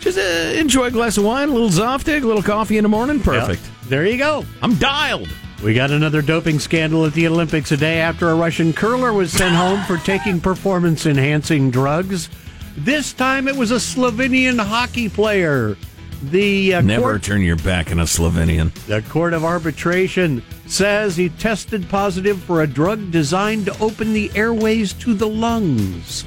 [0.00, 0.22] Just uh,
[0.58, 3.20] enjoy a glass of wine, a little Zoftig, a little coffee in the morning.
[3.20, 3.60] Perfect.
[3.62, 3.72] Yep.
[3.88, 4.44] There you go.
[4.62, 5.28] I'm dialed.
[5.62, 9.32] We got another doping scandal at the Olympics a day after a Russian curler was
[9.32, 12.28] sent home for taking performance enhancing drugs.
[12.76, 15.76] This time it was a Slovenian hockey player.
[16.24, 18.72] The uh, Never court, turn your back on a Slovenian.
[18.86, 24.30] the court of arbitration says he tested positive for a drug designed to open the
[24.34, 26.24] airways to the lungs.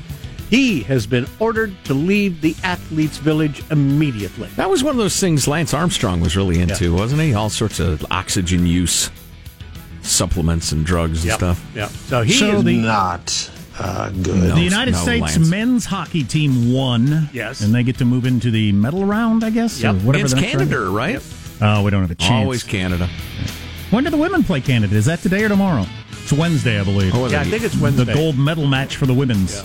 [0.49, 4.47] He has been ordered to leave the athletes' village immediately.
[4.55, 7.33] That was one of those things Lance Armstrong was really into, wasn't he?
[7.35, 9.11] All sorts of oxygen use,
[10.01, 11.63] supplements and drugs and stuff.
[11.75, 11.87] Yeah.
[11.87, 14.27] So he So is the- Not uh, good.
[14.35, 14.55] No.
[14.55, 15.49] The United no, States Lance.
[15.49, 17.29] men's hockey team won.
[17.31, 17.61] Yes.
[17.61, 19.79] And they get to move into the medal round, I guess?
[19.81, 19.95] Yep.
[19.95, 21.23] Or whatever It's Canada, round- right?
[21.61, 22.31] Oh, we don't have a chance.
[22.31, 23.07] Always Canada.
[23.91, 24.95] When do the women play Canada?
[24.95, 25.85] Is that today or tomorrow?
[26.23, 27.13] It's Wednesday, I believe.
[27.15, 28.05] Oh, yeah, I think it's Wednesday.
[28.05, 29.63] the gold medal match for the women's.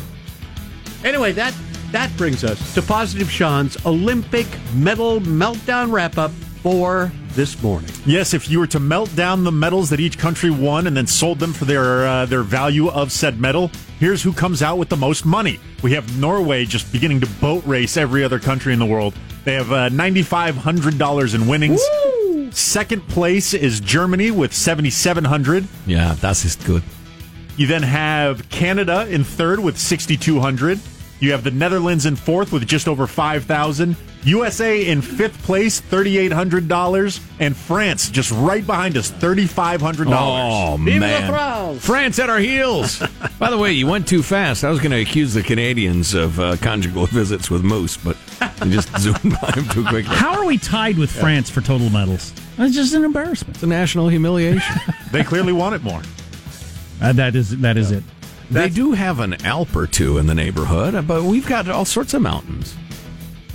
[1.04, 1.54] Anyway, that
[1.92, 6.30] that brings us to Positive Sean's Olympic medal meltdown wrap up
[6.62, 7.90] for this morning.
[8.06, 11.06] Yes, if you were to melt down the medals that each country won and then
[11.06, 14.88] sold them for their uh, their value of said medal, here's who comes out with
[14.88, 15.60] the most money.
[15.82, 19.14] We have Norway just beginning to boat race every other country in the world.
[19.44, 21.82] They have uh, ninety five hundred dollars in winnings.
[22.50, 25.68] Second place is Germany with seventy seven hundred.
[25.86, 26.82] Yeah, that's just good.
[27.56, 30.80] You then have Canada in third with 6,200.
[31.24, 33.96] You have the Netherlands in fourth with just over 5,000.
[34.24, 37.20] USA in fifth place, $3,800.
[37.40, 40.04] And France just right behind us, $3,500.
[40.14, 41.26] Oh, man.
[41.26, 41.82] France!
[41.82, 43.02] France at our heels.
[43.38, 44.64] By the way, you went too fast.
[44.64, 48.18] I was going to accuse the Canadians of uh, conjugal visits with moose, but
[48.62, 50.14] you just zoomed by them too quickly.
[50.14, 52.34] How are we tied with France for total medals?
[52.58, 53.56] It's just an embarrassment.
[53.56, 54.76] It's a national humiliation.
[55.10, 56.02] They clearly want it more.
[57.00, 58.04] Uh, that is that is it.
[58.54, 62.14] They do have an Alp or two in the neighborhood, but we've got all sorts
[62.14, 62.76] of mountains.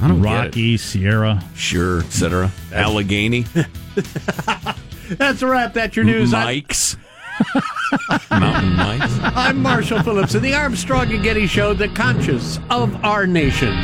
[0.01, 1.43] I don't Rocky, Sierra.
[1.55, 2.51] Sure, etc.
[2.73, 3.45] Allegheny,
[5.09, 5.73] That's a wrap.
[5.73, 6.31] That's your news.
[6.31, 6.95] Mike's,
[8.29, 9.19] Mountain Mike's.
[9.21, 13.75] I'm Marshall Phillips in the Armstrong and Getty Show, the conscience of our nation.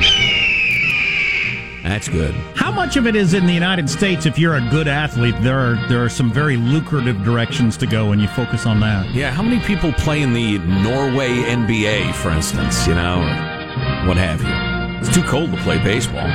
[1.85, 2.33] That's good.
[2.55, 4.25] How much of it is in the United States?
[4.25, 8.11] If you're a good athlete, there are there are some very lucrative directions to go,
[8.11, 9.13] and you focus on that.
[9.13, 14.17] Yeah, how many people play in the Norway NBA, for instance, you know, or what
[14.17, 14.97] have you?
[14.99, 16.27] It's too cold to play baseball.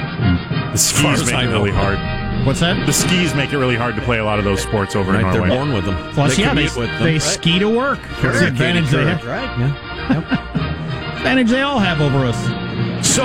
[0.70, 1.98] The skis make it really hard.
[2.46, 2.86] What's that?
[2.86, 5.24] The skis make it really hard to play a lot of those sports over in
[5.24, 5.96] Right, they're born with them.
[6.14, 7.02] Plus, they yeah, they, with them.
[7.02, 7.98] they ski to work.
[8.22, 9.24] That's the advantage they have.
[9.26, 10.46] Right?
[11.20, 13.06] Advantage they all have over us.
[13.06, 13.24] So,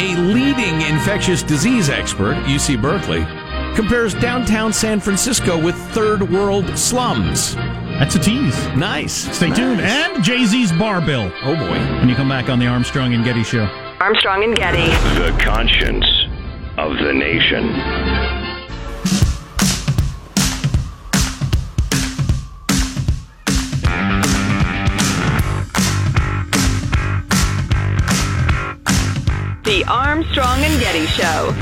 [0.00, 3.24] a leading infectious disease expert, UC Berkeley,
[3.74, 7.54] compares downtown San Francisco with third world slums.
[7.54, 8.56] That's a tease.
[8.76, 9.12] Nice.
[9.36, 9.80] Stay tuned.
[9.80, 11.30] And Jay Z's bar bill.
[11.42, 11.78] Oh boy.
[11.98, 13.64] When you come back on the Armstrong and Getty Show.
[14.00, 14.86] Armstrong and Getty.
[15.20, 16.06] The conscience
[16.78, 17.68] of the nation.
[29.64, 31.54] The Armstrong and Getty Show.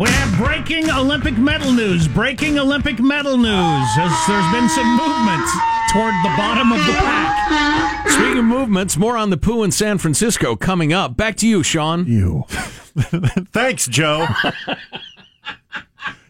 [0.00, 2.08] We have breaking Olympic medal news.
[2.08, 3.86] Breaking Olympic medal news.
[3.98, 5.46] As there's been some movement
[5.92, 8.08] toward the bottom of the pack.
[8.08, 11.14] Speaking of movements, more on the poo in San Francisco coming up.
[11.14, 12.06] Back to you, Sean.
[12.06, 12.44] You.
[13.52, 14.26] Thanks, Joe.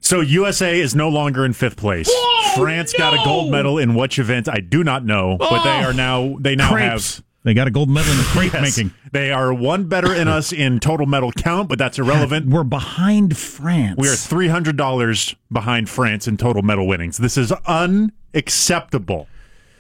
[0.01, 2.11] so USA is no longer in fifth place.
[2.57, 5.89] France got a gold medal in which event I do not know, but they oh,
[5.89, 7.17] are now they now Crepes.
[7.19, 8.63] have They got a gold medal in the crepe Yes.
[8.79, 8.95] making.
[9.13, 12.47] They are one better than us in total medal count, but that's irrelevant.
[12.49, 13.97] We're behind France.
[13.99, 17.19] We are three hundred dollars behind France in total medal winnings.
[17.19, 19.29] This is unacceptable.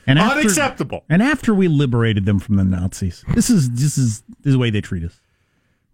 [0.07, 1.05] and unacceptable.
[1.09, 4.59] And after we liberated them from the Nazis, this is this is, this is the
[4.59, 5.18] way they treat us.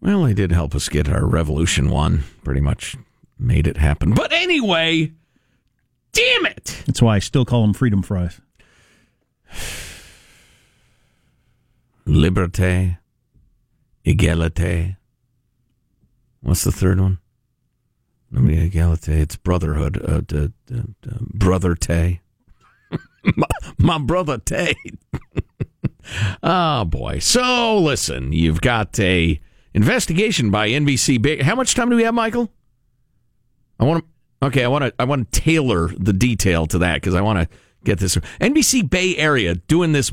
[0.01, 2.25] Well, they did help us get our revolution won.
[2.43, 2.97] Pretty much
[3.39, 4.13] made it happen.
[4.15, 5.13] But anyway,
[6.13, 6.83] damn it.
[6.87, 8.41] That's why I still call them freedom fries.
[12.11, 12.99] Liberté,
[14.05, 14.97] égalité.
[16.43, 17.19] What's the third one?
[18.31, 19.21] Mean, égalité.
[19.21, 20.03] It's brotherhood.
[20.03, 22.21] Uh, d- d- d- brother Tay.
[23.37, 23.47] my,
[23.79, 24.75] my brother Tay.
[26.43, 27.19] oh boy.
[27.19, 29.41] So listen, you've got a
[29.75, 31.43] investigation by NBC.
[31.43, 32.51] How much time do we have, Michael?
[33.79, 34.47] I want to.
[34.47, 34.95] Okay, I want to.
[34.99, 38.17] I want to tailor the detail to that because I want to get this.
[38.41, 40.13] NBC Bay Area doing this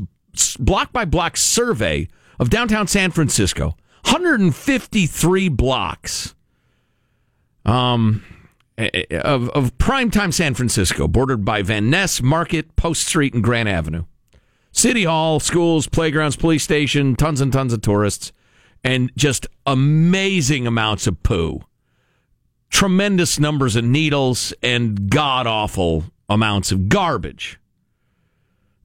[0.59, 2.07] block by block survey
[2.39, 3.75] of downtown San Francisco.
[4.05, 6.33] 153 blocks
[7.65, 8.23] um,
[8.77, 14.05] of, of primetime San Francisco, bordered by Van Ness, Market, Post Street, and Grant Avenue.
[14.71, 18.31] City Hall, schools, playgrounds, police station, tons and tons of tourists,
[18.83, 21.61] and just amazing amounts of poo.
[22.69, 27.59] Tremendous numbers of needles and god awful amounts of garbage.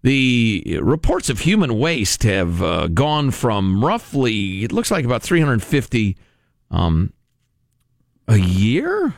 [0.02, 6.16] The reports of human waste have uh, gone from roughly, it looks like about 350
[6.70, 7.12] um,
[8.26, 9.14] a year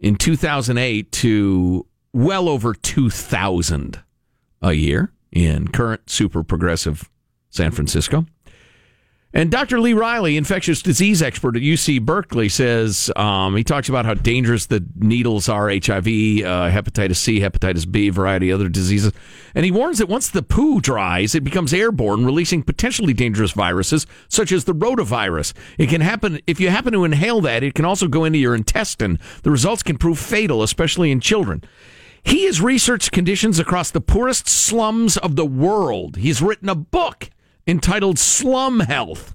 [0.00, 4.02] in 2008 to well over 2,000
[4.60, 7.08] a year in current super progressive
[7.48, 8.26] San Francisco.
[9.34, 9.80] And Dr.
[9.80, 14.66] Lee Riley, infectious disease expert at UC Berkeley, says um, he talks about how dangerous
[14.66, 19.12] the needles are HIV, uh, hepatitis C, hepatitis B, variety of other diseases.
[19.54, 24.06] And he warns that once the poo dries, it becomes airborne, releasing potentially dangerous viruses
[24.28, 25.54] such as the rotavirus.
[25.78, 28.54] It can happen if you happen to inhale that, it can also go into your
[28.54, 29.18] intestine.
[29.44, 31.64] The results can prove fatal, especially in children.
[32.22, 36.16] He has researched conditions across the poorest slums of the world.
[36.16, 37.30] He's written a book
[37.66, 39.34] entitled Slum Health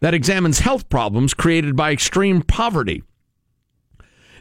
[0.00, 3.02] that examines health problems created by extreme poverty.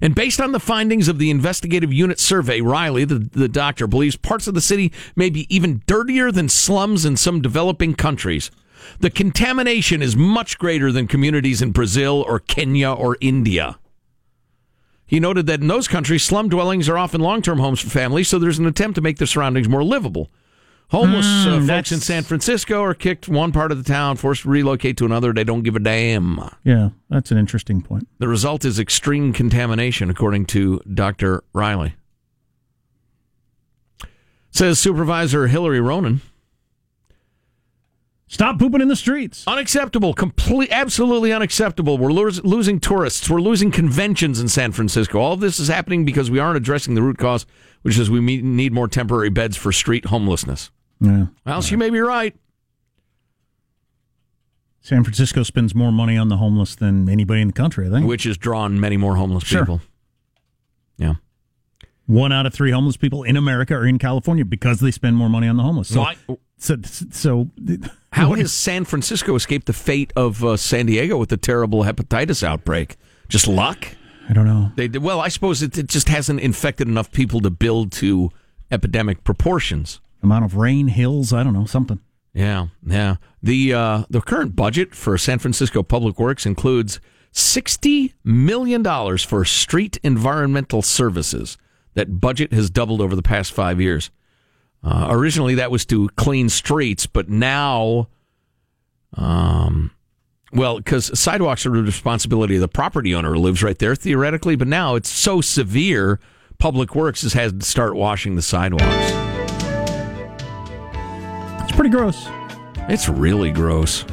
[0.02, 4.16] And based on the findings of the investigative unit survey, Riley, the, the doctor, believes
[4.16, 8.50] parts of the city may be even dirtier than slums in some developing countries.
[9.00, 13.78] The contamination is much greater than communities in Brazil or Kenya or India.
[15.06, 18.30] He noted that in those countries, slum dwellings are often long term homes for families,
[18.30, 20.30] so there's an attempt to make the surroundings more livable.
[20.90, 24.42] Homeless uh, Mm, folks in San Francisco are kicked one part of the town, forced
[24.42, 25.32] to relocate to another.
[25.34, 26.40] They don't give a damn.
[26.64, 28.08] Yeah, that's an interesting point.
[28.18, 31.44] The result is extreme contamination, according to Dr.
[31.54, 31.94] Riley.
[34.52, 36.22] Says Supervisor Hillary Ronen.
[38.28, 39.44] Stop pooping in the streets.
[39.48, 40.14] Unacceptable.
[40.14, 41.98] Complete, absolutely unacceptable.
[41.98, 43.28] We're lo- losing tourists.
[43.30, 45.20] We're losing conventions in San Francisco.
[45.20, 47.46] All of this is happening because we aren't addressing the root cause,
[47.82, 50.70] which is we need more temporary beds for street homelessness.
[51.02, 51.28] Yeah.
[51.46, 52.36] Well, she may be right.
[54.82, 58.08] San Francisco spends more money on the homeless than anybody in the country, I think.
[58.08, 59.62] which has drawn many more homeless Sure.
[59.62, 59.82] people.
[60.98, 61.16] Yeah.
[62.06, 65.30] One out of three homeless people in America are in California because they spend more
[65.30, 65.90] money on the homeless.
[65.90, 66.16] So, Why-
[66.58, 66.78] so,
[67.12, 67.50] so
[68.14, 72.42] How has San Francisco escaped the fate of uh, San Diego with the terrible hepatitis
[72.44, 72.98] outbreak?
[73.28, 73.88] Just luck?
[74.28, 74.72] I don't know.
[74.76, 78.32] They well, I suppose it, it just hasn't infected enough people to build to
[78.72, 80.02] epidemic proportions.
[80.22, 82.00] Amount of rain, hills, I don't know, something.
[82.34, 83.16] Yeah, yeah.
[83.42, 87.00] The uh, the current budget for San Francisco Public Works includes
[87.32, 91.58] sixty million dollars for street environmental services.
[91.96, 94.12] That budget has doubled over the past five years.
[94.84, 98.08] Uh, originally, that was to clean streets, but now,
[99.16, 99.92] um,
[100.54, 104.56] well, because sidewalks are the responsibility of the property owner who lives right there theoretically,
[104.56, 106.20] but now it's so severe.
[106.60, 109.29] Public Works has had to start washing the sidewalks.
[111.70, 112.28] It's pretty gross.
[112.90, 114.04] It's really gross.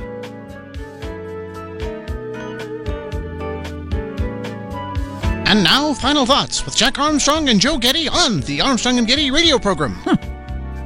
[5.47, 9.31] And now, final thoughts with Jack Armstrong and Joe Getty on the Armstrong and Getty
[9.31, 9.97] radio program.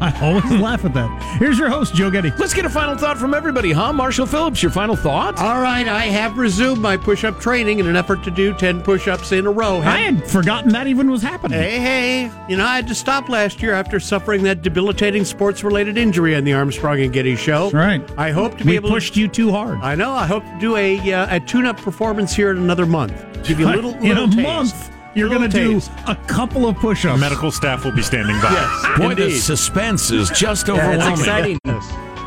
[0.02, 1.36] I always laugh at that.
[1.38, 2.30] Here's your host, Joe Getty.
[2.38, 3.92] Let's get a final thought from everybody, huh?
[3.92, 5.38] Marshall Phillips, your final thought?
[5.38, 8.82] All right, I have resumed my push up training in an effort to do 10
[8.82, 9.78] push ups in a row.
[9.80, 11.58] I had forgotten that even was happening.
[11.58, 15.62] Hey, hey, you know, I had to stop last year after suffering that debilitating sports
[15.62, 17.64] related injury on the Armstrong and Getty show.
[17.64, 18.10] That's right.
[18.18, 19.78] I hope to be We able pushed you too hard.
[19.82, 22.86] I know, I hope to do a, uh, a tune up performance here in another
[22.86, 23.12] month.
[23.44, 24.42] Give you a little, in little a taste.
[24.42, 27.20] month, you're going to do a couple of push-ups.
[27.20, 28.50] Medical staff will be standing by.
[28.52, 31.12] Yes, Boy, the suspense is just Yeah, overwhelming.
[31.12, 31.58] it's exciting.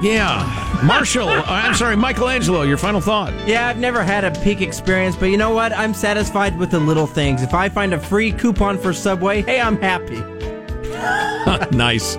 [0.01, 0.79] Yeah.
[0.83, 3.31] Marshall, uh, I'm sorry, Michelangelo, your final thought.
[3.47, 5.71] Yeah, I've never had a peak experience, but you know what?
[5.71, 7.41] I'm satisfied with the little things.
[7.41, 10.19] If I find a free coupon for Subway, hey, I'm happy.
[11.75, 12.15] nice.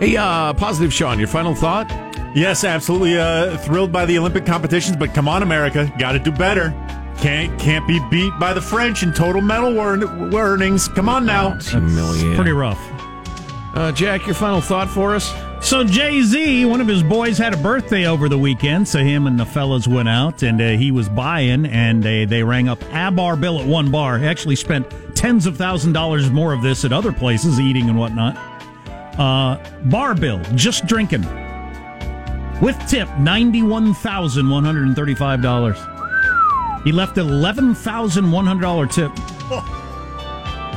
[0.00, 1.88] Hey, uh, positive Sean, your final thought?
[2.34, 6.30] Yes, absolutely uh, thrilled by the Olympic competitions, but come on, America, got to do
[6.32, 6.70] better.
[7.20, 10.88] Can't can't be beat by the French in total medal earn- earnings.
[10.88, 11.58] Come on now.
[11.58, 12.34] Humiliating.
[12.34, 12.80] Pretty rough.
[13.74, 15.32] Uh, Jack, your final thought for us?
[15.60, 18.88] So Jay Z, one of his boys, had a birthday over the weekend.
[18.88, 22.42] So him and the fellas went out, and uh, he was buying, and they they
[22.42, 24.18] rang up a bar bill at one bar.
[24.18, 27.98] He actually spent tens of thousand dollars more of this at other places, eating and
[27.98, 28.36] whatnot.
[29.18, 31.22] Uh, bar bill, just drinking,
[32.62, 35.76] with tip, ninety one thousand one hundred and thirty five dollars.
[36.84, 39.12] He left eleven thousand one hundred dollar tip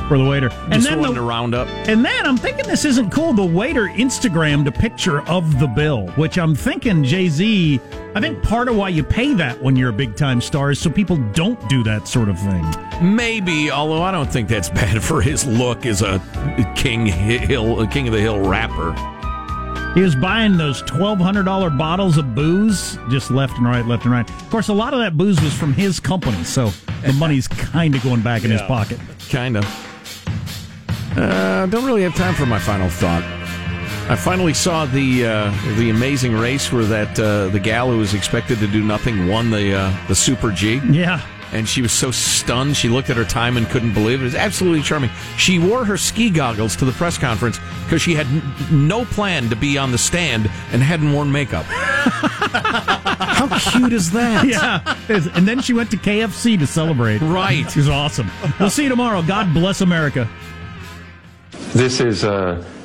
[0.08, 1.66] for the waiter, and Just then the, to round up.
[1.88, 3.32] and then I'm thinking this isn't cool.
[3.32, 7.80] The waiter Instagrammed a picture of the bill, which I'm thinking Jay Z.
[8.14, 10.78] I think part of why you pay that when you're a big time star is
[10.78, 12.64] so people don't do that sort of thing.
[13.02, 16.20] Maybe, although I don't think that's bad for his look as a
[16.76, 18.92] king hill, a king of the hill rapper.
[19.94, 24.04] He was buying those twelve hundred dollar bottles of booze just left and right, left
[24.04, 24.28] and right.
[24.28, 26.70] Of course, a lot of that booze was from his company, so
[27.06, 28.98] the money's kind of going back in his pocket.
[29.30, 29.64] Kind of.
[31.16, 33.22] Uh, don't really have time for my final thought.
[34.10, 38.14] I finally saw the uh, the amazing race where that uh, the gal who was
[38.14, 40.80] expected to do nothing won the uh, the Super G.
[40.90, 41.24] Yeah.
[41.52, 42.76] And she was so stunned.
[42.76, 44.22] She looked at her time and couldn't believe it.
[44.22, 45.10] It was absolutely charming.
[45.38, 49.48] She wore her ski goggles to the press conference because she had n- no plan
[49.50, 51.64] to be on the stand and hadn't worn makeup.
[51.68, 54.46] How cute is that?
[54.46, 57.20] Yeah, and then she went to KFC to celebrate.
[57.20, 57.66] Right.
[57.66, 58.30] it was awesome.
[58.58, 59.22] We'll see you tomorrow.
[59.22, 60.28] God bless America.
[61.72, 62.64] This is a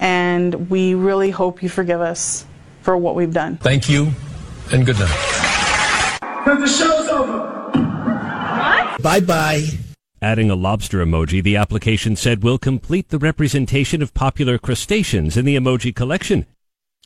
[0.00, 2.46] and we really hope you forgive us
[2.82, 3.56] for what we've done.
[3.58, 4.12] Thank you,
[4.72, 6.20] and good night.
[6.44, 7.50] Because the show's over.
[7.78, 9.02] What?
[9.02, 9.64] Bye bye.
[10.20, 15.44] Adding a lobster emoji, the application said will complete the representation of popular crustaceans in
[15.44, 16.46] the emoji collection.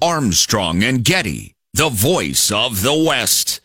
[0.01, 3.61] Armstrong and Getty, the voice of the West.